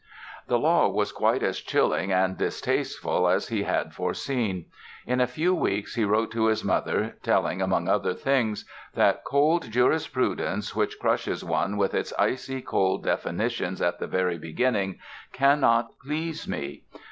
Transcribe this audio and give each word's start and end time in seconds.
The 0.47 0.57
law 0.57 0.87
was 0.89 1.11
quite 1.11 1.43
as 1.43 1.59
chilling 1.59 2.11
and 2.11 2.35
distasteful 2.35 3.27
as 3.29 3.49
he 3.49 3.61
had 3.61 3.93
foreseen. 3.93 4.65
In 5.05 5.21
a 5.21 5.27
few 5.27 5.53
weeks 5.53 5.93
he 5.93 6.05
wrote 6.05 6.31
to 6.31 6.47
his 6.47 6.63
mother 6.63 7.17
telling, 7.21 7.61
among 7.61 7.87
other 7.87 8.15
things, 8.15 8.65
that 8.95 9.23
"cold 9.23 9.69
jurisprudence, 9.69 10.75
which 10.75 10.97
crushes 10.97 11.43
one 11.43 11.77
with 11.77 11.93
its 11.93 12.13
icy 12.17 12.63
cold 12.63 13.03
definitions 13.03 13.79
at 13.79 13.99
the 13.99 14.07
very 14.07 14.39
beginning, 14.39 14.97
cannot 15.33 15.91
please 15.99 16.47
me. 16.47 16.81